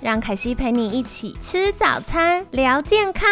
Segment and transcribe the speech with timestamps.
[0.00, 3.28] 让凯西陪你一起吃早餐，聊健康。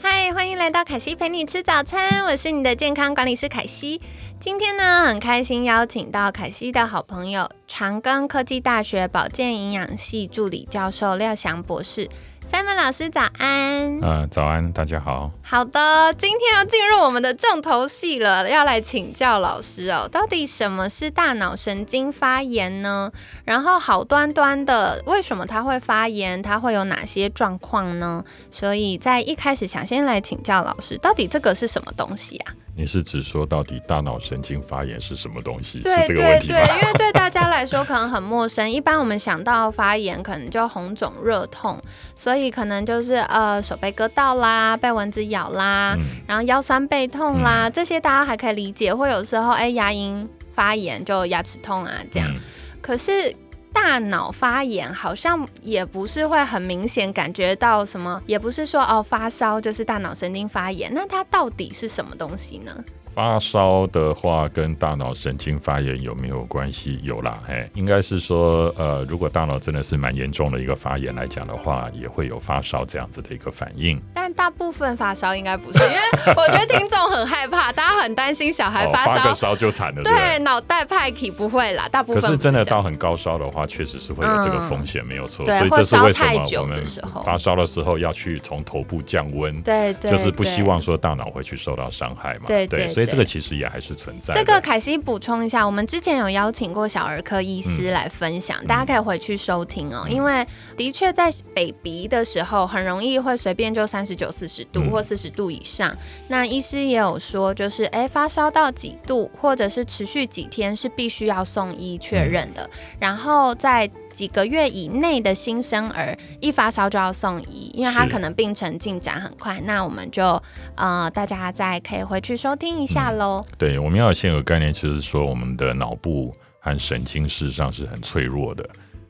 [0.00, 4.00] 嗨，欢迎来到凯西陪你吃早餐，我是你的健康管理师凯西。
[4.40, 12.08] 今天呢，很开心邀请到凯西的好朋友，长庚科技大学保健营养系助理教授廖翔博士。
[12.50, 15.30] 三文老师早安，呃，早安，大家好。
[15.42, 23.12] 好的，今天要进入我们的重头戏了，要来请教老师哦，到底什么是大脑神经发炎呢？
[23.44, 26.40] 然后好端端的，为什么它会发炎？
[26.40, 28.24] 它会有哪些状况呢？
[28.50, 32.54] 所以在一开始想先来请教老师，到底这个是什么东西啊？
[32.78, 35.80] 你是指说到底大脑神经发炎是什么东西？
[35.80, 36.14] 对对
[36.46, 38.70] 对，因为对大家来说可能很陌生。
[38.70, 41.76] 一般我们想到发炎，可能就红肿热痛，
[42.14, 45.96] 所以可能就是呃手被割到啦，被蚊子咬啦，
[46.28, 48.94] 然后腰酸背痛啦，这些大家还可以理解。
[48.94, 52.32] 或有时候哎牙龈发炎就牙齿痛啊这样。
[52.80, 53.34] 可是。
[53.72, 62.84] 大脑发炎好像也不是会很明显感觉到什么，也不是说哦发烧就是大脑神经发炎，那它到底是什么东西呢？
[63.14, 66.98] 发烧的话跟大脑神经发炎有没有关系？
[67.02, 74.00] 有啦，哎，应该是说，呃，如果大脑真的是蛮严重的一个发炎来讲的话，也会有发烧这样子的一个反应。
[74.14, 80.02] 但大部分发烧应该不是，因为我觉得听众很害怕，大家很担心小孩发烧，发烧就惨了。
[80.02, 82.22] 对，脑袋派体不会啦，大部分。
[82.22, 85.44] 可是真的到很高烧的话，确实是会有这个风险，没有错。
[85.44, 86.84] 对，所以这是为什么我们
[87.24, 89.60] 发烧的时候要去从头部降温？
[89.62, 92.44] 对对，就是不希望说大脑会去受到伤害嘛。
[92.46, 93.88] 对对，所以这个其实也还是。
[93.98, 94.32] 存在。
[94.32, 100.06] 这个凯西补充一下，我们之前有邀请过小儿科医师来分享，大家可以回去收听哦。
[100.08, 100.46] 因为
[100.76, 105.96] 的确在北鼻的时候，很容易会随便就三十九、四十度或四十度以上。
[106.28, 112.70] 那医师也有说，就是哎发烧到几度，或者是持续几天，是必须要送医确认的。
[113.00, 119.60] 然后在几个月以内的新生儿一发烧就要送医，因为他可能病程进展很快。
[119.60, 120.42] 那我们就
[120.74, 123.44] 呃，大家再可以回去收听一下喽。
[123.56, 128.68] 对，我们要先有概念，就是说我们的脑部和神经事实上是很脆弱的。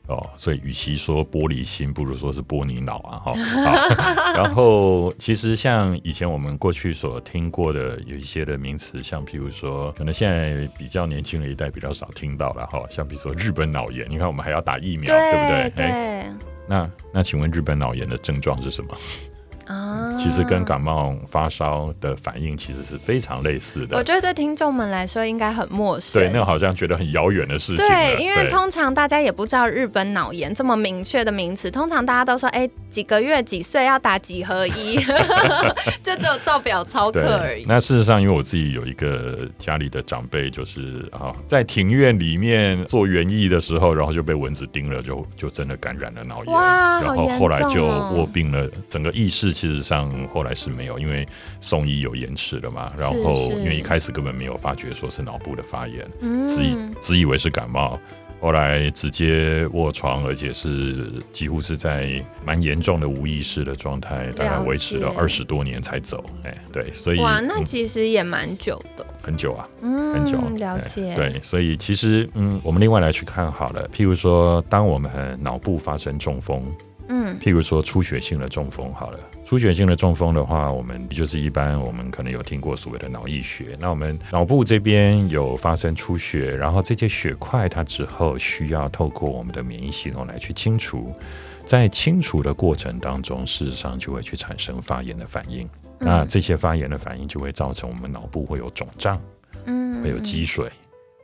[0.09, 4.33] 哦，所以与其说玻璃心，不如说是玻璃脑啊，哈。
[4.33, 15.69] 然后，其实像以前我们过去所听过的有一些的名词，像譬如说，可能现在比较年轻的一代比较少听到了哈，像比如说日本脑炎，你看我们还要打疫苗，对不对？
[15.75, 16.25] 对。
[16.67, 18.97] 那那请问日本脑炎的症状是什么？
[19.69, 23.97] 啊，其实跟感冒发烧的反应其实是非常类似的。
[23.97, 27.77] 我觉得对听众们来说应该很陌生，对，那好像觉得很遥远的事情。
[27.77, 34.97] 对，因为通常大家也不知道日本脑炎这么明确的名词，通常大家都说，哎，几个月几岁要打几合一，
[36.03, 37.65] 就只有照表操课而已。
[37.67, 49.51] 那事实上，因为我自己有一个家里的长辈，就是啊，在庭院里面做园艺的时候，然后就被蚊子叮了，就就真的感染了脑炎，然后后来就卧病了，整个意识。
[49.51, 51.27] 其实上，后来是没有，因为
[51.61, 52.91] 送医有延迟了嘛。
[52.97, 56.05] 然后，因为一开始根本没有发觉说是脑部的发炎，
[56.47, 57.99] 只以只以为是感冒。
[58.41, 66.23] 后来直接卧床，而且是几乎是在蛮严重的无意识的状态，大概维持了二十多年才走。
[66.45, 70.37] 哎，对，所以哇，那其实也蛮久的，很久啊，嗯，很久。
[70.57, 71.13] 了解。
[71.17, 76.61] 对，所以其实嗯，我们另外来去看好了，譬如说，当我们脑部发生中风，
[77.09, 79.19] 嗯，譬如说出血性的中风，好了。
[79.45, 83.75] 出血性的中风的话，我们就是一般我们可能有听过所谓的脑溢血。
[83.79, 91.11] 那我们脑部这边有发生出血，然后这些血块它之后需要透过我们的免疫系统来去清除，
[91.65, 95.67] 在清除的过程当中，事实上就会去产生发炎的反应。
[95.97, 99.19] 那这些发炎的反应就会造成我们脑部会有肿胀，
[99.65, 100.71] 嗯，会有积水。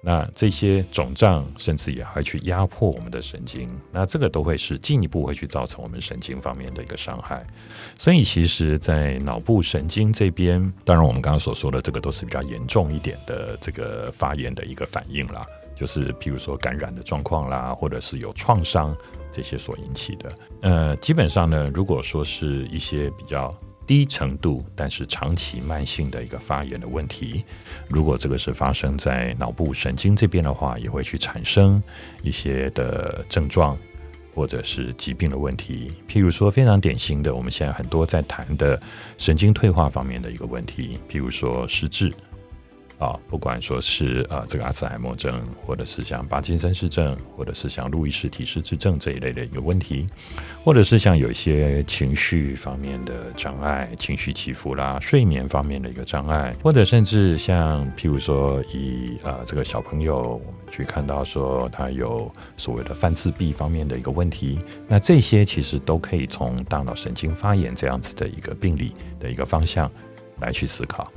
[0.08, 7.44] 那这些肿胀甚至也会去压迫我们的神经，那这个都会是进一步会去造成我们神经方面的一个伤害。
[7.98, 15.44] 所以其实，在脑部神经这边，当然我们刚刚所说的这个都是比较严重一点的这个发炎的一个反应啦，
[15.76, 18.96] 就是譬如说感染的状况啦，或者是有创伤
[19.32, 20.32] 这些所引起的。
[20.62, 23.52] 呃，基本上呢，如果说是一些比较
[23.88, 27.44] 低程度但是长期慢性的一个发炎的问题。
[27.90, 31.82] 如果这个是发生在脑部神经这边的话，也会去产生
[32.24, 33.78] 一些的症状。
[34.34, 38.78] 或者是疾病的问题，譬如说非常典型的，我们现在很多在谈的
[39.18, 42.14] 神经退化方面的一个问题，譬如说失智。
[42.98, 45.34] 啊，不管说是呃这个阿兹海默症，
[45.66, 50.08] 或者是像帕金森氏症，或者是像路易氏体失智症这一类的一个问题，
[50.64, 64.58] 或者是像有一些情绪方面的障碍，情绪起伏啦，睡眠方面的一个障碍，或者甚至像譬如说以呃这个小朋友，我们去看到说他有所谓的泛自闭方面的一个问题，
[64.88, 69.92] 那这些其实都可以从大脑神经发炎这样子的一个病理的一个方向
[70.40, 71.12] 来去思考。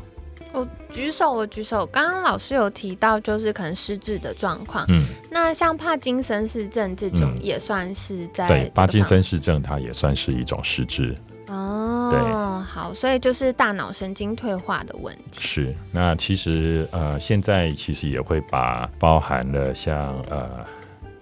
[0.58, 1.86] 我举手，我举手。
[1.86, 4.84] 刚刚老师有提到，就是可能失智的状况。
[4.88, 11.14] 嗯，那像帕金森氏症这种，也算是在对帕金森氏症，它也算是一种失智。
[11.46, 12.20] 哦，对，
[12.64, 15.40] 好，所以就是大脑神经退化的问题。
[15.40, 20.66] 是，那其实呃，现在其实也会把包含了像呃。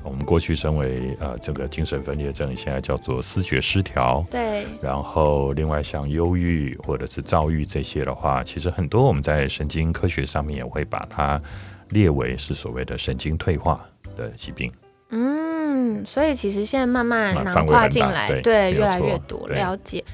[0.07, 4.25] 我们过去称为呃这个精神分裂症，现在叫做思觉失调。
[4.31, 4.65] 对。
[4.81, 11.41] 然后另外像忧郁或者是躁郁这些的话，其实很多我们在神经科学上面也会把它
[11.91, 13.79] 列为是所谓的神经退化
[14.17, 14.73] 的疾病。
[15.11, 20.05] 嗯，所以其实现在慢慢囊括进来，对，越来越多了解。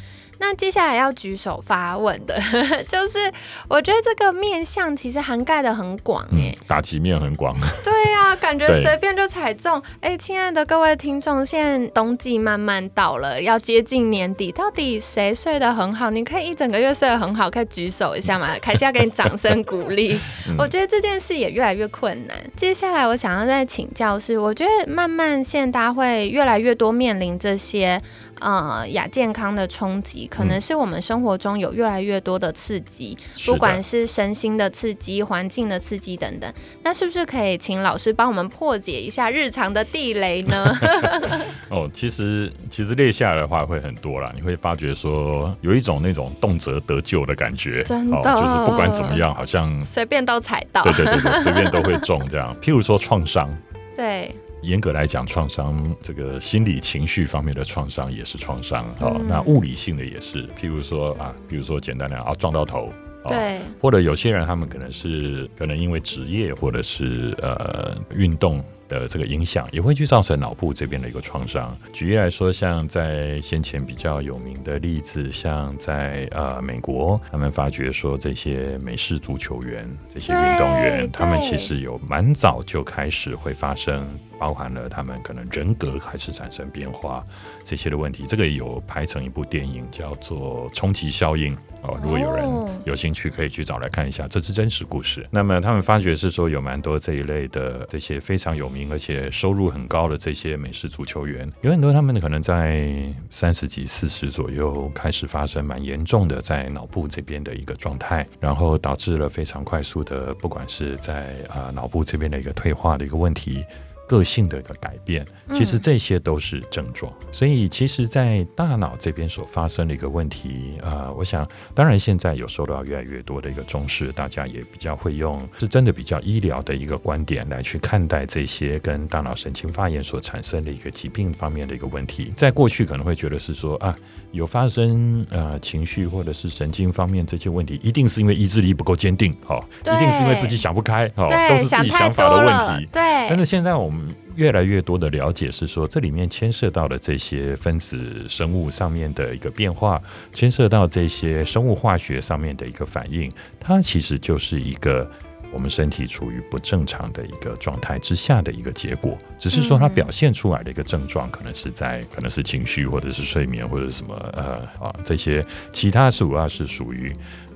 [0.43, 2.35] 那接下来要举手发问的，
[2.91, 3.33] 就是
[3.69, 7.57] 我觉得这个面相其实涵盖的很广哎，打击面很广。
[7.85, 9.81] 对呀，感觉随便就踩中。
[10.01, 16.11] 哎，亲爱的各位听众，现在冬季慢慢到了，要接近年底，到底谁睡得很好？
[16.11, 18.49] 你可以一整个月睡得很好，可以举手一下吗？
[18.61, 20.19] 凯西要给你掌声鼓励。
[20.59, 22.37] 我觉得这件事也越来越困难。
[22.57, 28.03] 接下来我想要再请教是，我觉得慢慢现在大家会越来越多面临这些。
[28.41, 36.53] 呃，亚健康的冲击可能是我们生活中有越来越多的刺激，不管是身心的刺激、环境的刺激等等。
[36.83, 40.77] 那是不是可以请老师帮我们破解一下日常的地雷呢？
[41.71, 52.55] 哦，其实其实列下来的话会很多啦，你会发觉说有一种那种动辄得救的感觉，真的，就是不管怎么样，好像随便都踩到，对对对对，随便都会中这样。
[52.61, 53.49] 譬如说创伤，
[53.97, 54.35] 对。
[54.63, 59.21] 严格来讲，创伤这个心理情绪方面的创伤也是创伤哦。
[59.29, 62.93] 那物理性的也是，譬如说啊，比如说简单的啊，撞到头，
[63.29, 68.65] 对，或者有些人他们可能是可能因为职业或者是呃运动。
[68.89, 71.75] 的这个影响也会去造成脑部这边的一个创伤。
[71.95, 84.07] 举例来说，像在先前比较有名的例子，像在呃美国，他们发觉说这些美式足球员、这些运动员，他们其实有蛮早就开始会发生，
[84.43, 87.25] 包含了他们可能人格开始产生变化
[87.65, 88.25] 这些的问题。
[88.27, 92.45] 这个有拍成一部电影叫做《冲击效应》哦，如果有人
[92.85, 95.25] 有兴趣，可以去找来看一下，这是真实故事。
[95.31, 98.83] 那么他们发觉是说有蛮多这一类的这些非常有名。
[98.91, 102.93] 而且收入很高的这些美式足球员，有很多他们可能在
[103.31, 113.65] 三十几、四十左右开始发生蛮严重的在脑部这边的一个状态，然后导致了非常快速的，不管是在啊脑部这边的一个退化的一个问题。
[114.07, 117.13] 个性的一个改变，其实这些都是症状。
[117.31, 132.33] 所以，其实，在大脑这边所发生的一个问题，啊，我想，当然现在有受到越来越多的一个重视，大家也比较会用是真的比较医疗的一个观点来去看待这些跟大脑神经发炎所产生的一个疾病方面的一个问题。
[132.37, 133.97] 在过去可能会觉得是说啊，
[134.33, 142.87] 有发生呃情绪或者是神经方面这些问题，一定是因为意志力不够坚定，哦，一定是因为自己想不开，哦，都是自己想法的问题。
[142.93, 144.13] 对，但是现在我们。
[144.35, 150.01] 越来越多的了解是说，这里面牵涉到的这些分子生物上面的一个变化，
[150.33, 155.07] 牵涉到这些生物化学上面的一个反应，它其实就是一个
[155.53, 159.17] 我们身体处于不正常的一个状态之下的一个结果。
[159.39, 167.13] 只是说它表现出来的一个症状，可能是在可能是情绪，或者是睡眠，或者什么呃啊这些其他主要是属于。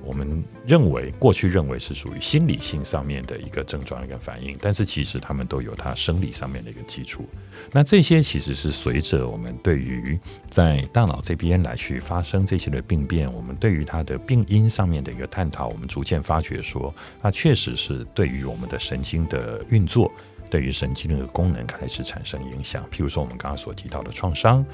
[0.07, 7.25] 我们认为过去认为是属于心理性上面的一个症状一个反应，但是其实他们都有它生理上面的一个基础。
[7.73, 10.17] 那这些其实是随着我们对于
[10.49, 20.09] 在大脑这边来去发生这些的病变，我们对于它的病因上面的一个探讨，我们逐渐发觉说，它确实是对于我们的神经的运作，
[20.49, 22.81] 对于神经的功能开始产生影响。
[22.89, 24.65] 譬如说我们刚刚所提到的创伤，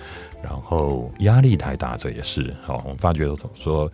[0.43, 3.25] 然后压力太大，这也是好，我们发觉
[3.55, 3.91] 说。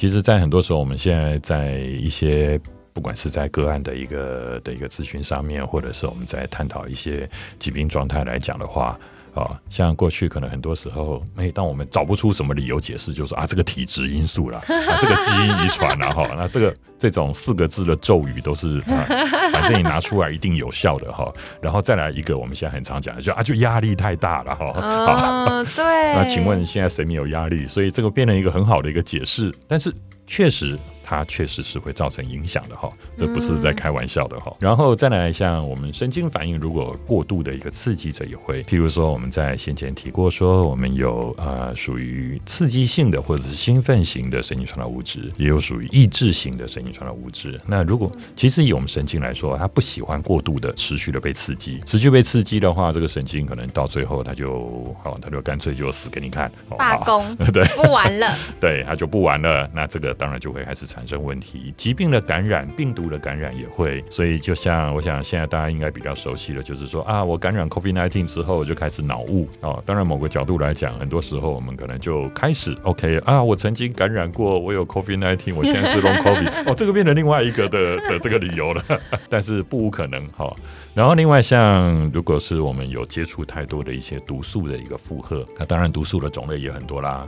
[0.00, 2.58] 其实，在很多时候，我们现在在一些
[2.94, 7.28] 不管是在个案的一个的一个咨询上面，或者是我们在探讨一些
[7.58, 8.98] 疾病状态来讲的话，
[9.34, 21.32] 啊，像过去可能很多时候，哎，当我们找不出什么理由解释，就是啊，这个体质因素啦，这个基因遗传啦，哈，那这个这种四个字的咒语都是，反正你拿出来一定有效的哈。
[21.60, 24.66] 然后再来一个，我们现在很常讲的，就啊，就压力太大了哈。
[24.74, 25.84] 哦， 对。
[26.14, 27.66] 那请问现在谁没有压力？
[27.66, 29.92] 所以这个变成一个很好的一个解释，但是
[30.26, 30.78] 确实。
[31.10, 32.88] 它确实是会造成影响的哈，
[33.18, 34.54] 这不是在开玩笑的哈。
[34.60, 47.58] 然后再来像我们神经反应，如果过度的一个刺激，者也会，譬如说我们在先前提过说，我们有呃属于刺激性的或者是兴奋型的神经传导物质，也有属于抑制型的神经传导物质。
[47.66, 56.48] 那如果其实以我们神经来说，它不喜欢过度的持续的被刺激，持续被刺激的话，这个神经可能到最后它就好，它就干脆就死给你看，
[56.78, 58.28] 罢工，对，不玩了，
[58.60, 59.68] 对，它就不玩了。
[59.74, 60.99] 那这个当然就会开始产。
[61.00, 69.82] 产生问题，疾病的感染、病毒的感染也会，所以就像我想，现在大家应该比较熟悉的，就是说啊，我感染 COVID-19 之后就开始脑雾哦。
[69.86, 78.84] 当然，某个角度来讲，很多时候我们可能就开始 OK 啊，我曾经感染过，我有 COVID-19，我现在是 Long COVID 哦，这个变成另外一个的的这个理由了。
[79.30, 80.54] 但是不无可能哈。
[80.92, 87.26] 然后另外像如果是我们有接触太多的一些毒素的一个负荷，那当然毒素的种类也很多啦。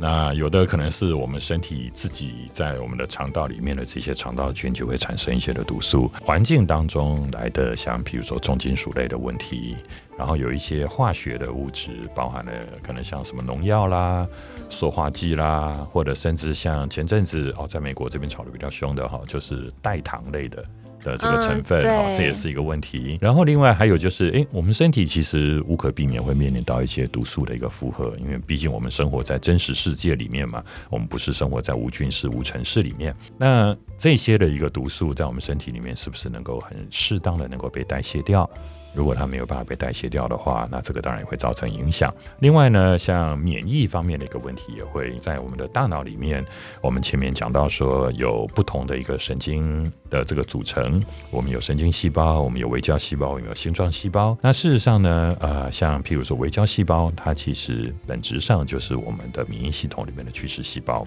[0.00, 9.76] 那有的可能是我们身体自己在我们的肠道里面的这些肠道菌就会产生一些的毒素，环境当中来的像比如说重金属类的问题，
[10.16, 14.24] 然后有一些化学的物质，包含了可能像什么农药啦、
[14.70, 20.64] 塑化剂啦，或者甚至像前阵子哦，在美国这边炒的比较凶的哈，就是代糖类的。
[21.08, 23.16] 的这个成分，哦，这也是一个问题。
[23.20, 33.14] 然后另外还有就是，哎，我们身体其实无可避免会面临到一些毒素的一个负荷，因为毕竟我们生活在真实世界里面嘛，我们不是生活在无菌室、无尘室里面。
[33.38, 38.48] 那这些的一个毒素在我们身体里面，是不是能够很适当的能够被代谢掉？
[38.94, 42.12] 如果它没有办法被代谢掉的话，那这个当然也会造成影响。
[42.40, 46.44] 另外呢，像免疫方面的一个问题，也会在我们的大脑里面。
[46.80, 54.36] 我们前面讲到说，有不同的一个神经的这个组成，我们有神经细胞，我们有微胶细胞，我们有星状细胞。
[54.42, 61.06] 那事实上呢，呃，像譬如说微胶细胞，它其实本质上就是我们的免疫系统里面的巨噬细胞。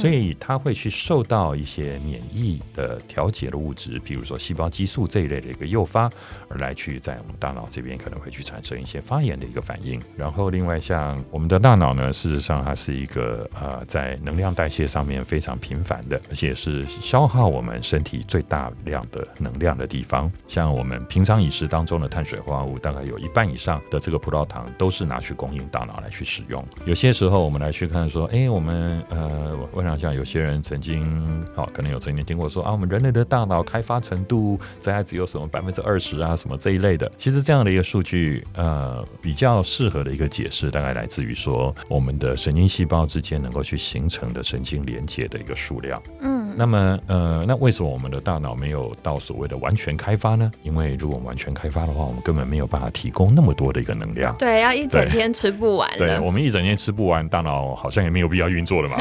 [0.00, 6.10] 所以它会去受到一些免疫的调节的物质，比如说细胞激素这一类的一个诱发，
[6.48, 10.00] 而来去在我们大脑这边可能会去产生一些发炎的一个反应。
[10.16, 20.30] 然后另外像我们的大脑呢，事实上它是一个呃在能量代谢上面非常频繁的，而且是消耗我们身体最大量的能量的地方。
[20.48, 26.64] 像我们平常饮食当中的碳水化合物，大概有一半以上的这个葡萄糖都是拿去供应大脑来去使用。
[26.84, 29.58] 有些时候我们来去看说，哎，我们呃。
[29.72, 37.10] 我想像有些人曾经，好，可能有曾经听过说啊，我们人类的大脑开发程度大概只有什么百分之二十啊，什么这一类的。
[37.16, 46.02] 其实这样的一个数据，呃，比较适合的一个解释，大概来自于说，我们的神经细胞之间能够去形成的神经连接的一个数量。
[46.20, 46.41] 嗯。
[46.56, 50.50] 那么，呃，那为什么我们的大脑没有到所谓的完全开发呢？
[50.62, 54.34] 因为如果完全开发的话，我们根本没有办法提供那么多的一个能量。
[54.38, 55.90] 对，要一整天吃不完。
[55.96, 58.96] 对，我们一整天吃不完，大脑好像也没有必要运作了嘛。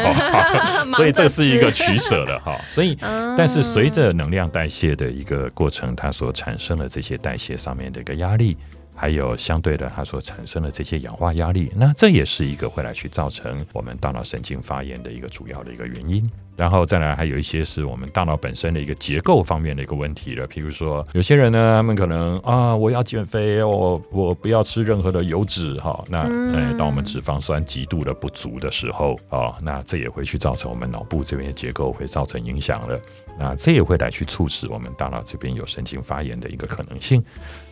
[0.96, 2.60] 所以这是一个取舍的哈。
[2.70, 2.96] 所以，
[3.38, 8.58] 但是随着能量代谢的一个过程，它所产生的这些代谢上面的一个压力。
[8.94, 16.24] 还有相对的，它所产生的这些氧化压力，那这也是一个会来去造成我们大脑神经发炎的一个主要的一个原因。
[16.62, 20.46] 然后再来，还有一些是我们大脑本身的一个结构方面的一个问题了。
[20.46, 26.04] 比如说，有些人呢，他们可能啊，我要减肥，我我不要吃任何的油脂哈。
[26.08, 26.20] 那
[26.56, 33.02] 哎，当我们脂肪酸极度的不足的时候啊，那这也会去造成我们脑部这边的结构会造成影响了。
[33.44, 37.24] 那这也会来去促使我们大脑这边有神经发炎的一个可能性，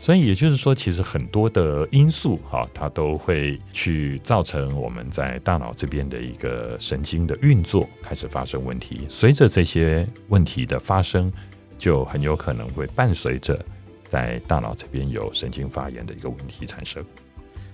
[0.01, 9.05] 所以也就是说，其实很多的因素哈，它都会去造成我们在大脑这边的一个神经的运作开始发生问题。
[9.07, 11.31] 随着这些问题的发生，
[11.77, 13.63] 就很有可能会伴随着
[14.09, 17.05] 在大脑这边有神经发炎的一个问题产生。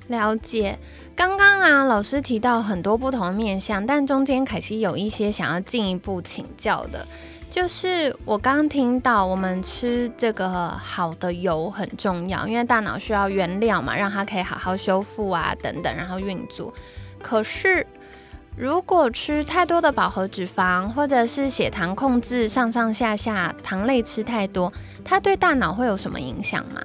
[0.07, 0.77] 了解，
[1.15, 7.07] 刚刚啊，老师提到很多不同的面向，但中间凯西有一些想要进一步请教的。
[7.55, 16.73] 就是我刚刚听到，我们吃这个好的油很重要，因为大脑需要原料嘛，让它可以好好修复啊，等等，然后运作。
[17.23, 17.87] 可是
[18.57, 24.73] 如果吃太多的饱和脂肪，或者是血糖控制上上下下，糖类吃太多，
[25.05, 26.81] 它对大脑会有什么影响吗？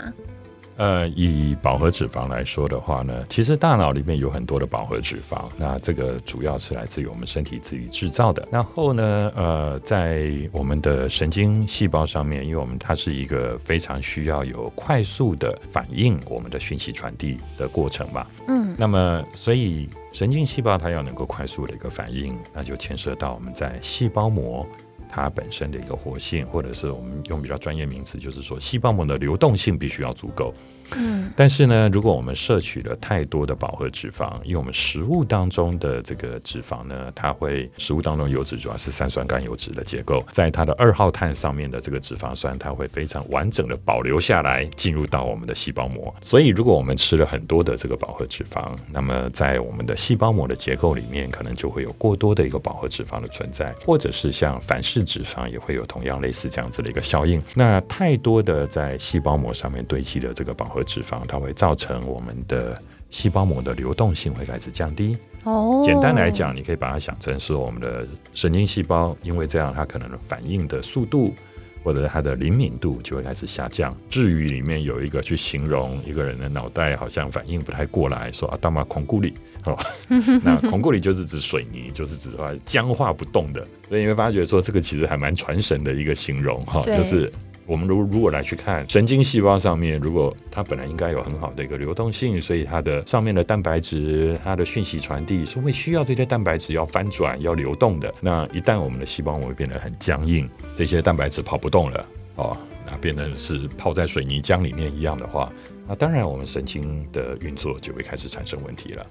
[0.77, 8.49] 呃，以饱和脂肪来说的话呢，其实大脑里面有很多的饱和脂肪，那这个主要是来自于我们身体自己制造的。
[8.51, 24.67] 然后呢，呃，在我们的神经细胞上面，因为我们它是一个非常需要有快速的反应我们的讯息传递的过程嘛，嗯，那么所以神经细胞它要能够快速的一个反应，那就牵涉到我们在细胞膜。
[25.11, 30.55] 它本身的一个活性，或者是我们用比较专业名词，就是说细胞膜的流动性必须要足够。
[30.97, 46.13] 嗯，但是呢，如果我们摄取了太多的饱和脂肪，因为我们食物当中的这个脂肪呢，它会食物当中油脂主要是三酸甘油脂的结构，在它的二号碳上面的这个脂肪酸，它会非常完整的保留下来，进入到我们的细胞膜。
[46.21, 57.41] 所以，如果我们吃了很多的这个饱和脂肪，那么在我们的细胞膜的结构里面，可能就会有过多的一个饱和脂肪的存在，或者是像反式脂肪也会有同样类似这样子的一个效应。
[57.55, 62.77] 那太多的在细胞膜上面堆积的这个饱和脂肪，它会造成我们的
[63.09, 65.17] 细胞膜的流动性会开始降低。
[65.45, 71.35] 哦，简单来讲，你可以把它想成是我们的神经细胞，因为这样它可能反应的速度
[71.83, 73.91] 或者它的灵敏度就会开始下降。
[74.11, 79.33] 至于里面有一个去形容一个人的脑袋好像反应不太过来，说啊，大马孔固里，
[79.65, 79.79] 哦，
[80.43, 83.67] 那孔固里就是指水泥，就是指说僵化不动的。
[83.89, 87.33] 所以你会发觉说，这个其实还蛮传神的一个形容哈，就是。
[87.67, 98.13] 我们如如果来去看神经细胞上面，如果它本来应该有很好的一个流动性，所以它的上面的蛋白质，它的讯息传递是会需要这些蛋白质要翻转、要流动的。
[98.21, 105.49] 那一旦我们的细胞膜变得很僵硬，这些蛋白质跑不动了，哦，那变成是泡在水泥浆里面一样的话，
[105.87, 109.07] 那当然我们神经的运作就会开始产生问题了。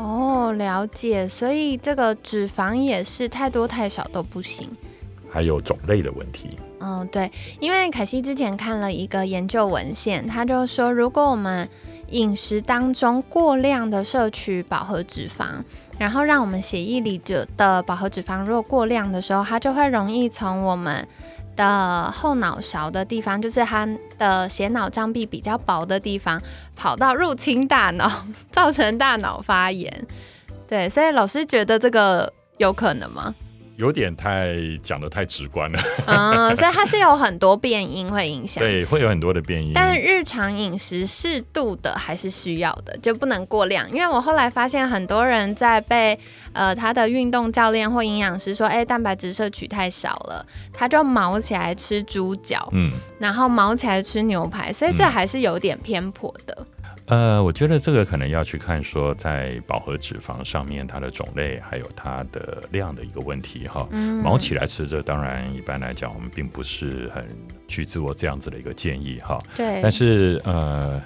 [0.00, 1.28] 哦，了解。
[1.28, 4.68] 所以这个脂肪也是太多太少都不行。
[5.30, 6.56] 还有种类的问题。
[6.80, 7.30] 嗯，对，
[7.60, 11.68] 因为凯西之前看了一个研究文献，他就说，如果我们
[12.08, 15.62] 饮食当中过量的摄取饱和脂肪，
[15.98, 21.06] 然后让我们血液里的的饱和脂肪如果过量的时候，它就会容易从我们
[21.60, 23.86] 的后脑勺的地方，就是他
[24.18, 26.40] 的血脑障壁比较薄的地方，
[26.74, 30.06] 跑到入侵大脑，造成大脑发炎。
[30.66, 33.34] 对，所以老师觉得这个有可能吗？
[33.80, 43.90] 有点太讲的太直观了，嗯，所以它是有很多变因会影响， 对，会有很多的变因，但日常饮食适度的还是需要的，就不能过量。
[43.90, 46.18] 因为我后来发现很多人在被
[46.52, 56.66] 呃他的运动教练或营养师说，哎，蛋白质摄取太少了，他就毛起来吃猪脚，嗯，然后毛起来吃牛排，所以这还是有点偏颇的。
[57.10, 63.86] 呃，我觉得这个可能要去看说，在饱和脂肪上面它的种类还有它的量的一个问题哈。
[63.90, 67.26] 嗯毛起来吃，这当然一般来讲，我们并不是很
[67.66, 69.38] 去做这样子的一个建议哈。
[69.56, 69.80] 对。
[69.82, 71.02] 但是呃。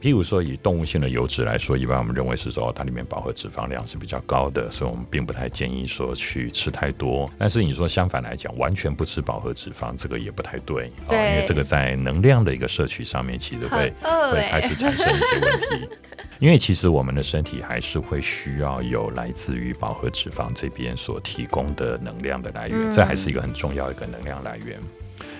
[0.00, 7.28] 譬如说，以动物性的油脂来说，一般我们认为是说它里面饱和脂肪量是比较高的，所以我们并不太建议说去吃太多。
[7.36, 15.88] 但是你说相反来讲，完全不吃饱和脂肪，这个也不太对，因为这个在能量的一个摄取上面，其实会会开始产生一些问题。
[16.38, 24.78] 因为其实我们的身体还是会需要有来自于饱和脂肪这边所提供的能量的来源，这还是一个很重要的一个能量来源。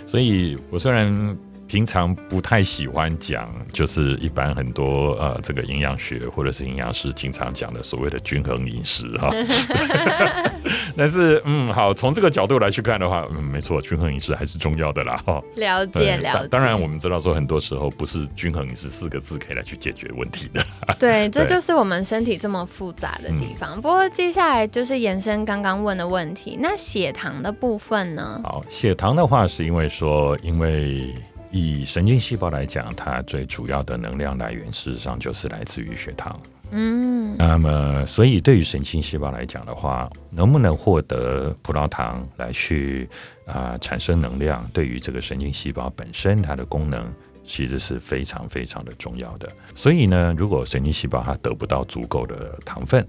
[0.04, 1.38] 所以我虽然。
[1.68, 9.30] 平常不太喜欢讲，就是一般很多呃，这个营养学或者是营养师经常讲的所谓的均衡饮食哈。
[10.96, 15.40] 但是嗯，好，从这个角度来去看的话，嗯，没错，均衡饮食还是重要的啦哈。
[15.56, 16.48] 了解了解。
[16.48, 20.64] 当然，我们知道说很多时候不是均衡饮食四个字可以来去解决问题的。
[20.98, 23.80] 对， 这就是我们身体这么复杂的地方。
[23.80, 28.40] 不过接下来就是延伸刚刚问的问题，那血糖的部分呢？
[28.42, 31.14] 好，血糖的话是因为说因为。
[31.50, 36.40] 以神经细胞来讲，它最主要的能量来源，事实上就是来自于血糖。
[36.70, 43.08] 嗯，那么所以对于神经细胞来讲的话，能不能获得葡萄糖来去
[43.46, 47.10] 啊产生能量，对于这个神经细胞本身它的功能，
[47.42, 49.50] 其实是非常非常的重要的。
[49.74, 53.06] 所以呢，如果神经细胞它得不到足够的糖分，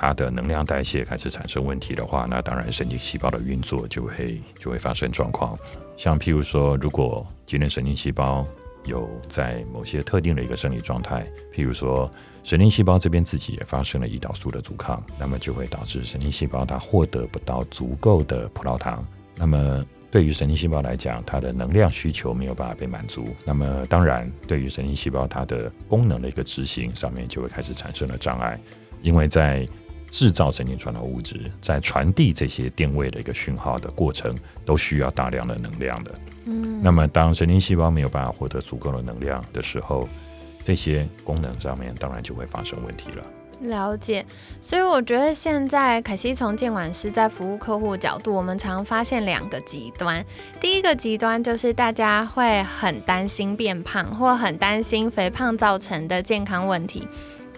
[0.00, 5.58] 它的能量代谢开始产生问题的话，那当然神经细胞的运作就会就会发生状况。
[5.96, 8.46] 像譬如说，如果今天神经细胞
[8.84, 12.08] 有在某些特定的一个生理状态，譬如说
[12.44, 19.04] 神经细胞这边自己也发生了胰岛素的阻抗，那么就会导致神经细胞它获得不到足够的葡萄糖。
[19.34, 23.26] 那么对于神经细胞来讲，它的能量需求没有办法被满足。
[23.44, 28.58] 那么当然，对于神经细胞它的功能的一个执行上面就会开始产生了障碍，
[29.02, 29.66] 因为在
[30.10, 34.32] 制造神经传导物质，在传递这些电位的一个讯号的过程，
[34.64, 36.14] 都需要大量的能量的。
[36.46, 40.08] 嗯，那么当神经细胞没有办法获得足够的能量的时候，
[40.64, 43.22] 这些功能上面当然就会发生问题了。
[43.60, 44.24] 了解，
[44.60, 50.24] 所以我觉得现在凯西从监管师在服务客户角度，我们常发现两个极端。
[50.60, 57.08] 第一个极端就是大家会很担心变胖，或很担心肥胖造成的健康问题，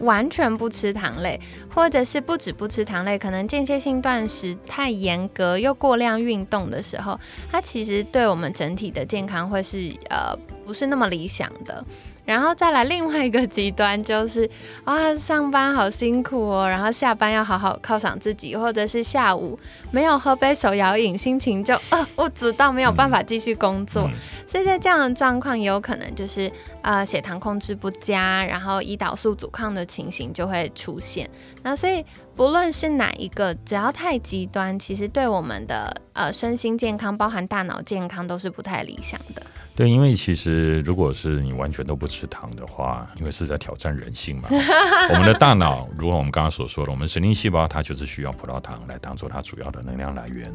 [0.00, 1.40] 完全不吃糖类，
[1.74, 7.18] 或者是不止不吃糖类，可能间歇性断食太严格又过量运动的时候，
[7.50, 11.84] 它其实对我们整体的健康会是呃不是那么理想的。
[12.30, 14.48] 然后再来另外一个极端，就是
[14.84, 19.58] 啊，上班好辛苦哦，然后下班要好好犒赏自己，或者是下午
[19.90, 24.08] 没有喝杯手摇饮，心情就呃不足到没有办法继续工作。
[24.46, 26.48] 所以在这样的状况，也有可能就是
[26.82, 31.28] 呃血糖控制不佳，然后胰岛素阻抗的情形就会出现。
[31.64, 32.04] 那所以
[32.36, 39.42] 不论是哪一个，只要太极端，其实对我们的呃身心健康，包含大脑健康，都是不太理想的。
[39.74, 44.48] 对，因为其实如果是你完全都不吃糖的话，因为是在挑战人性嘛。
[45.10, 50.52] 我们的大脑，如果我们刚刚所说的，我们神经细胞它就是需要葡萄糖来当做它主要的能量来源。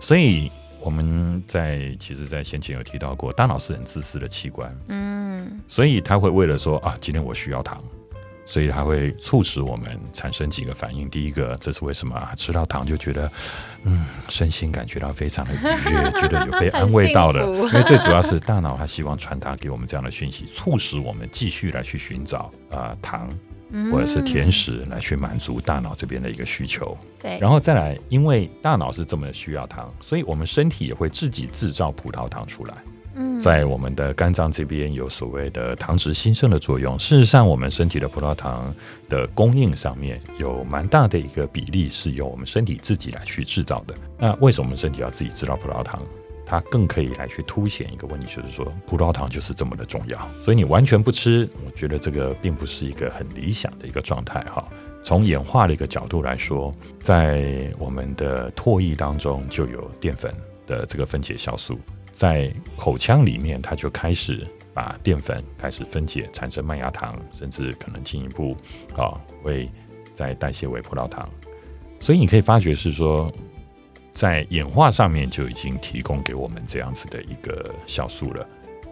[0.00, 4.70] 所以我们在其实，在先前有提到过，大脑是很自私的器官。
[4.88, 7.82] 嗯，所以它会为了说啊，今天我需要糖。
[8.48, 11.06] 所以它会促使我们产生几个反应。
[11.10, 12.32] 第一个，这是为什么啊？
[12.34, 13.30] 吃到糖就觉得，
[13.84, 15.58] 嗯，身心感觉到非常的愉
[15.92, 17.44] 悦，觉得有被安慰到的。
[17.68, 23.28] 因为最主要是大脑它希望传达给我们这样的讯息，促使我们继续来去寻找啊糖
[23.92, 26.96] 或者是甜食来去满足大脑这边的一个需求。
[27.20, 32.74] 对，然后再来，因为大脑是这么需要糖，所以我们身体也会自己制造葡萄糖出来。
[33.40, 36.98] 在我们的肝脏这边有所谓的糖脂新生的作用。
[36.98, 38.74] 事实上，我们身体的葡萄糖
[39.08, 43.94] 的供应上面有蛮大的一个比例是由我们身体自己来去制造的。
[44.18, 46.00] 那为什么我们身体要自己制造葡萄糖？
[46.50, 50.18] 它更可以来去凸显一个问题，就是说葡萄糖就是这么的重要。
[50.42, 54.66] 所以你完全不吃，我觉得这个并不是一个很理想的一个状态哈。
[55.04, 60.34] 从演化的一个角度来说，在我们的唾液当中就有淀粉
[60.66, 61.78] 的这个分解酵素。
[62.18, 68.56] 在口腔里面，它就开始把淀粉开始分解，产生麦芽糖，甚至可能进一步
[68.96, 69.70] 啊，会
[70.16, 71.24] 再代谢为葡萄糖。
[72.00, 73.32] 所以你可以发觉是说，
[74.12, 78.44] 在演化上面就已经提供给我们这样子的一个酵素了，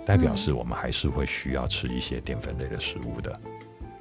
[0.07, 3.33] 代表是我们还是会需要吃一些淀粉类的食物的。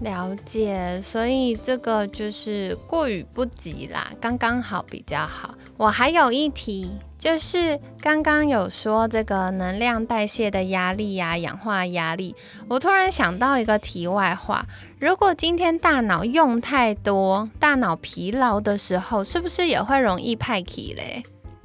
[0.01, 5.55] 了解，所以这个就是过于不及啦，刚刚好比较好。
[5.77, 6.91] 我还有一题，
[7.25, 12.35] 就是刚刚有说这个能量代谢的压力呀，氧化压力。
[12.69, 14.63] 我突然想到一个题外话，
[14.99, 21.23] 如果今天大脑用太多，大脑疲劳的时候，是不是也会容易派气嘞？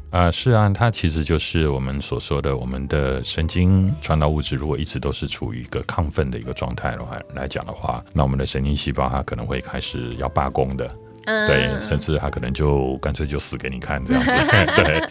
[0.08, 10.90] 啊，是啊，它其实就是我们所说的，我们的神经传导物质如果一直都是处于一个亢奋的一个状态的话来讲的话，那我们的神经细胞它可能会开始要罢工的，
[11.24, 14.30] 对，甚至他可能就干脆就死给你看这样子，
[14.82, 15.02] 对。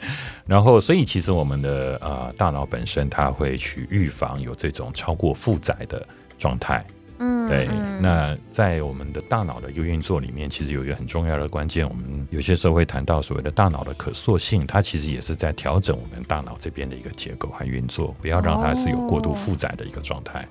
[0.46, 6.06] 然后，所以其实我们的呃大脑本身它会去预防有这种超过负载的
[6.38, 6.84] 状态。
[7.20, 7.68] 嗯，对。
[8.02, 20.40] 那在我们的大脑的一个运作里面，其实有一个很重要的关键，我们有些时候会谈到所谓的大脑的可塑性，它其实也是在调整我们大脑这边的一个结构和运作，不要让它是有过度负载的一个状态。
[20.40, 20.48] 哦，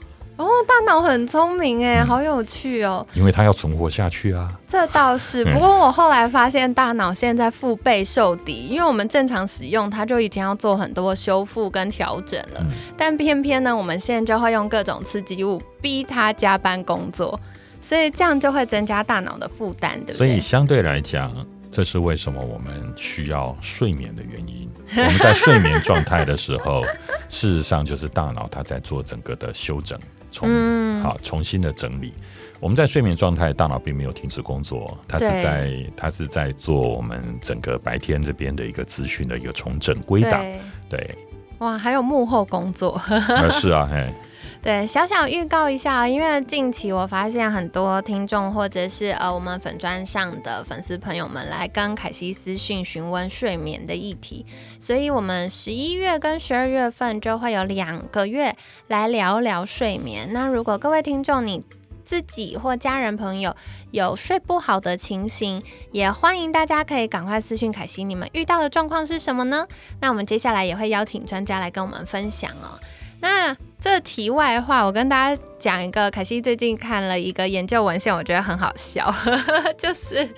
[0.68, 3.04] 大脑很聪明哎，好有趣哦！
[3.14, 4.46] 因为它要存活下去啊。
[4.68, 12.64] 这倒是，不过我后来发现，大脑现在腹背受敌，因为我们正常使用它，就已经要做很多修复跟调整了。
[12.98, 17.40] 但偏偏呢，我们现在就会用各种刺激物逼它加班工作，
[17.80, 20.16] 所以这样就会增加大脑的负担，对不对？
[20.18, 21.34] 所以相对来讲，
[21.72, 24.70] 这是为什么我们需要睡眠的原因。
[24.96, 26.84] 我们在睡眠状态的时候，
[27.28, 29.98] 事实上就是大脑它在做整个的修整。
[30.30, 32.12] 重好重新的整理，
[32.60, 40.44] 我们在睡眠状态，大脑并没有停止工作，它是在它是在做我们整个白天这边的一个资讯的一个重整归档。
[40.88, 41.14] 对，
[41.58, 43.00] 哇，还有幕后工作。
[43.50, 44.12] 是啊，嘿。
[44.60, 54.44] 对，小小预告一下，因为近期我发现很多听众或者是呃我们粉砖上的粉丝朋友们来跟凯西私讯询问睡眠的议题，
[54.80, 58.54] 所以我们十一月跟十二月份就会有两个月
[58.88, 60.32] 来聊聊睡眠。
[60.32, 61.62] 那如果各位听众你
[62.04, 63.54] 自己或家人朋友
[63.92, 69.66] 有睡不好的情形，也欢迎大家可以赶快私讯凯西，你们遇到的状况是什么呢？
[70.00, 72.78] 那我们接下来也会邀请专家来跟我们分享哦。
[73.20, 79.12] 那这题外话，我跟大家讲一个，凯西最近看了一个研究文献，我觉得很好笑，
[79.78, 80.28] 就是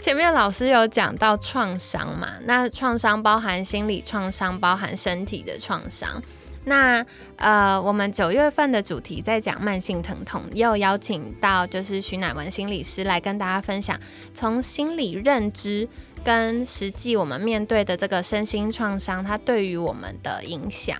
[0.00, 6.22] 前面老师有讲到创伤嘛，那创伤包含心理创伤，包含身体的创伤。
[6.64, 7.04] 那
[7.36, 13.98] 呃，我们九月份的主题在讲慢性疼痛，又邀请到就是徐乃文心理师来跟大家分享，
[14.34, 15.88] 从心理认知
[16.22, 20.98] 跟实际我们面对的这个身心创伤，它对于我们的影响。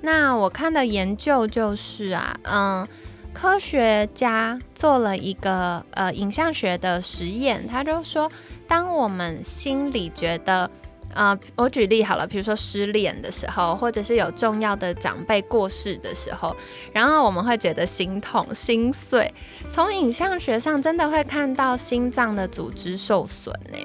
[0.00, 2.86] 那我看的研究就是啊，嗯，
[3.32, 8.30] 科学家做了一个呃影像学的实验，他就说，
[8.66, 10.70] 当我们心里觉得
[11.14, 16.54] 呃，我举例好了，比如说失恋的时候，或者是有重要的长辈过世的时候，
[16.92, 19.32] 然后我们会觉得心痛、心碎。
[19.70, 23.78] 从影像学上，真的会看到心脏的组织受损呢。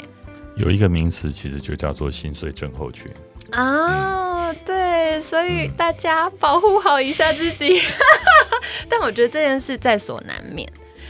[0.57, 3.11] 有一个名词，其实就叫做心碎症候群。
[3.53, 7.81] 啊，对，所以大家保护好一下自己。
[8.89, 10.67] 但我觉得这件事在所难免。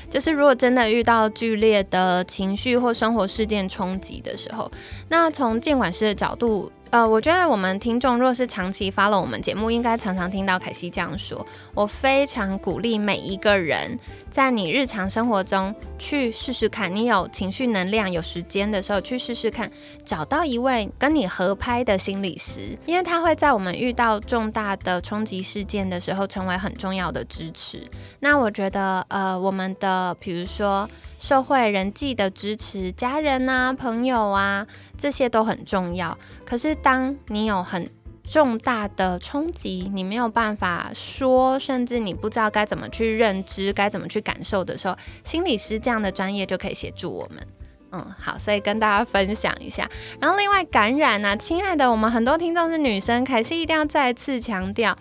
[0.10, 4.72] 就是如果真的遇到剧烈的情绪或生活事件冲击的时候，
[5.10, 6.72] 那从监管师的角度。
[6.94, 11.44] 呃，我觉得我们听众若是长期发了我们节目，应该常常听到凯西这样说。
[11.74, 13.98] 我非常鼓励每一个人，
[14.30, 19.72] 在你日常生活中去试试看，你有情绪能量、有时间的时候去试试看，
[20.06, 27.82] 找到一位跟你合拍的心理师，因为他会在我们遇到重大的冲击事件的时候，成为很重要的支持。
[28.20, 30.88] 那我觉得，呃，我们的比如说。
[31.20, 34.68] 社会人际的支持，家人啊、朋友啊，
[35.04, 36.18] 这些都很重要。
[36.46, 37.90] 可是，当你有很
[38.24, 47.46] 重大的冲击，你没有办法说，甚至你不知道该怎么去认知、该怎么去感受的时候，心理师这样的专业就可以协助我们。
[47.92, 49.90] 嗯，好，所以跟大家分享一下。
[50.22, 54.98] 然后，另外感染呢，亲爱的，我们很多听众是女生，凯西一定要再次强调，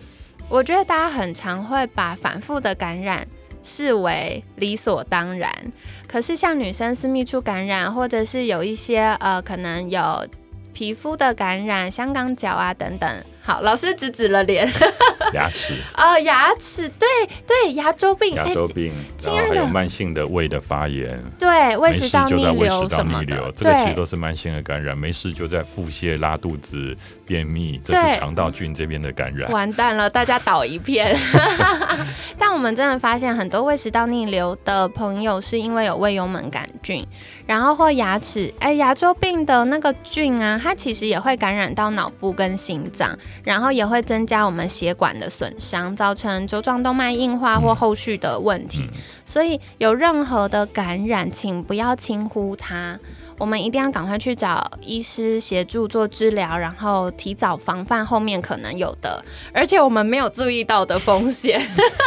[0.49, 3.25] 我觉得大家很常会把反复的感染。
[3.63, 5.51] 视为理所当然，
[6.07, 10.27] 可是像女生私密处感染，或者是有一些呃，可能有
[10.73, 13.09] 皮肤的感染，香港脚啊等等。
[13.45, 14.65] 好，老师指指了脸，
[15.33, 15.73] 牙齿。
[15.91, 17.07] 啊，牙齿，对
[17.45, 31.13] 对，牙周病，牙周病，然后还有慢性的胃的发炎，对，胃食道逆流什么的，这个其实都是慢性的感染，没事就在腹泻、拉肚子、便秘，这是肠道菌这边的感染，完蛋了，大家倒一片。
[32.39, 37.05] 但我们真的发现很多胃食道逆流的朋友是因为有胃幽门杆菌。
[37.45, 48.89] 然后或牙齿，哎，牙周病的那个菌啊，它其实也会感染到脑部跟心脏，然后也会增加我们血管的损伤，造成周状动脉硬化或后续的问题。
[49.25, 52.99] 所以有任何的感染，请不要轻忽它。
[53.43, 59.21] 我们一定要赶快去找医师协助做治疗，然后提早防范后面可能有的，
[59.53, 61.61] 而且我们没有注意到的风险。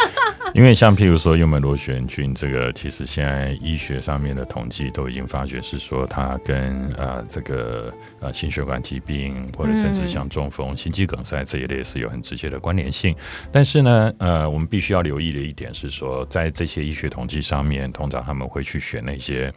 [0.55, 13.15] 因为像譬如说幽门螺旋菌这个，其实现在医学上面的统计都已经发觉是说它跟呃这个呃心血管疾病或者甚至像中风、心肌梗塞这一类是有很直接的关联性。
[13.51, 19.53] 但是呢，呃，我们必须要留意的一点是说，在这些医学统计上面，通常他们会去选那些。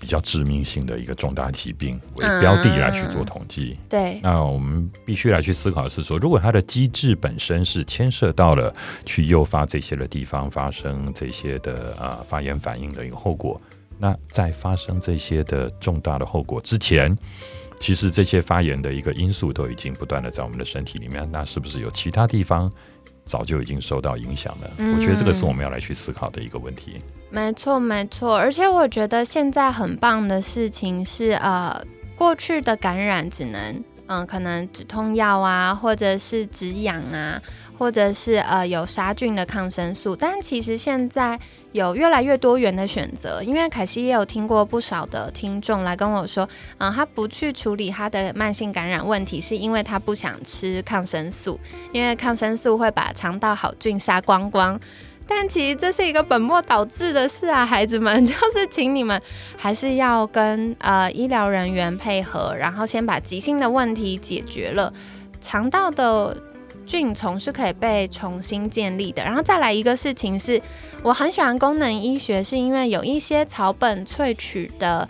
[0.00, 4.18] 比较致命性的一个重大疾病为标的来去做统计，对。
[4.22, 13.60] 那我们必须来去思考的是说，如果它的机制本身是牵涉到了去诱发这些的地方发生这些的啊发炎反应的一个后果，
[13.98, 17.14] 那在发生这些的重大的后果之前，
[17.78, 22.72] 其实这些发炎的一个因素都已经不断的在我们的身体里面，那是不是有其他地方？
[23.26, 26.96] 早就已经受到影响了，我觉得这个是我们要来去思考的一个问题。
[27.30, 31.80] 没错，没错，而且我觉得现在很棒的事情是，呃，
[32.16, 37.40] 过去的感染只能，嗯，可能止痛药啊，或者是止痒啊。
[37.80, 41.40] 或者是呃有杀菌的抗生素，但其实现在
[41.72, 43.42] 有越来越多元的选择。
[43.42, 51.58] 因为凯西也有听过不少的听众来跟我说，嗯，他不去处理他的慢性感染问题，是因为他不想吃抗生素，
[51.94, 54.78] 因为抗生素会把肠道好菌杀光光。
[55.30, 59.18] 但其实这是一个本末倒置的事啊，孩子们， 就是请你们
[59.56, 64.92] 还是要跟呃医疗人员配合，然后先把急性的问题解决了，
[65.40, 66.36] 肠道的。
[66.86, 70.60] 菌丛是可以被重新建立的，然后再来一个事情是，
[71.04, 75.08] 我很喜欢功能医学，是因为有一些草本萃取的，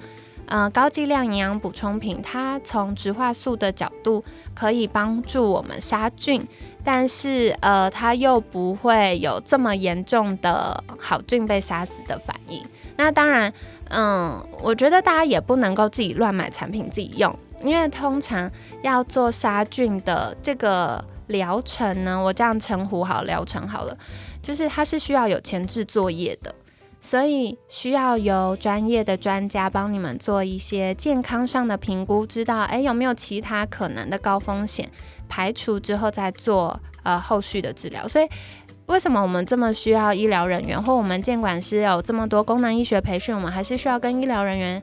[0.50, 4.22] 呃，高剂量营养补充品，它从植化素的角度
[4.54, 6.46] 可以帮助我们杀菌，
[6.84, 12.62] 但是呃，它又不会有这么严重的好菌被杀死的反应。
[12.96, 13.52] 那当然，
[13.88, 18.50] 嗯，我觉得大家也不能够自己乱买产品自己用，因为通常
[18.82, 21.02] 要做杀菌的这个。
[21.30, 23.96] 疗程呢，我这样称呼好疗程好了，
[24.42, 26.52] 就是它是需要有前置作业的，
[27.00, 34.90] 所以需要由专业的专家帮你们做一些健康上的评估，知道诶有没有其他可能的高风险，
[35.28, 38.06] 排除之后再做呃后续的治疗。
[38.06, 38.28] 所以
[38.86, 44.82] 为什么我们这么需要医疗人员，或我们监管师有这么多功能医学培训，我们还是需要跟医疗人员。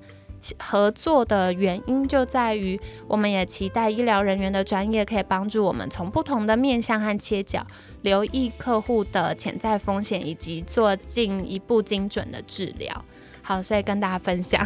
[0.60, 7.66] 合作的原因就在于，我们也期待医疗人员的专业可以帮助我们从不同的面向和切角，
[8.02, 13.06] 留意客户的潜在风险，以及做进一步精准的治疗。
[13.42, 14.62] 好，所以跟大家分享。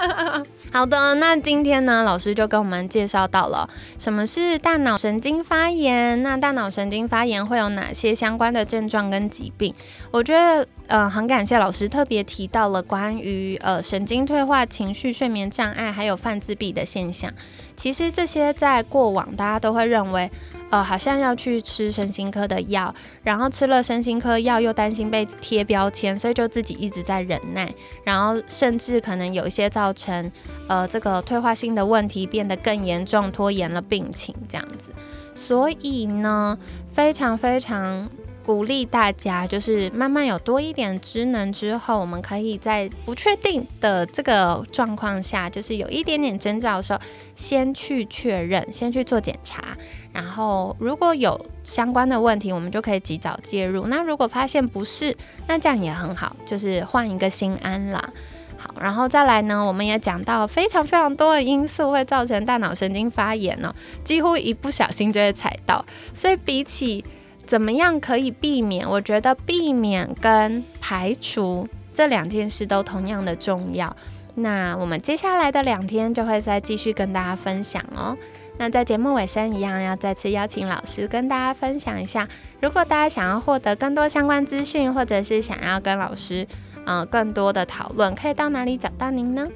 [0.72, 6.22] 好的，那今天呢，老师就跟我们介绍到了什么是大脑神经发炎。
[6.22, 9.74] 那大脑神经发炎会有哪些相关的症状跟疾病？
[10.10, 17.32] 我觉得，嗯，很感谢老师特别提到了关于呃神经退化、情绪、睡眠障碍，还有犯自闭的现象。
[17.76, 20.30] 其实这些在过往大家都会认为。
[20.70, 22.92] 呃，好像要去吃身心科的药，
[23.22, 30.32] 然后吃了身心科药又担心被贴标签，所以就自己一直在忍耐，然后甚至可能有一些造成
[30.66, 34.92] 呃这个退化性的问题变得更严重，拖延了病情这样子。
[35.32, 36.58] 所以呢，
[36.90, 38.08] 非常非常
[38.44, 47.00] 鼓励大家，就是慢慢有多一点知能之后，我们可以在不确定的这个状况下，就是有一点点征兆的时候，
[47.34, 49.76] 先去确认，先去做检查。
[50.12, 53.86] 然后如果有相关的问题，我们就可以及早介入。
[53.86, 55.16] 那如果发现不是，
[55.48, 58.12] 那这样也很好，就是换一个心安啦。
[58.56, 65.84] 好，然后再来呢，我们也讲到非常非常多的因素会造成大脑神经发炎哦，几乎一不小心就会踩到。
[66.14, 67.04] 所以比起
[67.46, 73.94] 怎么样可以避免，我觉得避免跟排除这两件事都同样的重要。
[74.34, 78.16] 那我们接下来的两天就会再继续跟大家分享哦。
[78.58, 82.28] 那在节目尾声一样，要再次邀请老师跟大家分享一下，
[82.60, 86.46] 如果大家想要获得更多相关资讯，或者是想要跟老师
[86.86, 89.46] 嗯更多的讨论，可以到哪里找到您呢？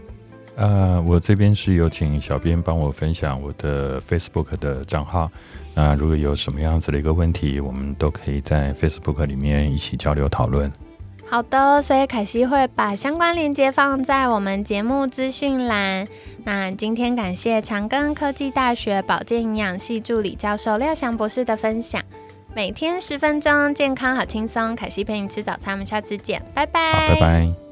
[0.56, 5.30] 呃，我这边是有请小编帮我分享我的 Facebook 的账号。
[5.80, 10.68] 那如果有什么样子的一个问题，我们都可以在 Facebook 里面一起交流讨论。
[11.24, 16.08] 好的，所以凯西会把相关链接放在我们节目资讯栏。
[16.44, 22.02] 那今天感谢长庚科技大学保健营养系助理教授廖翔博士的分享。
[22.56, 24.74] 每天十分钟，健康好轻松。
[24.74, 27.14] 凯西陪你吃早餐，我们下次见，拜拜。
[27.14, 27.67] 拜拜。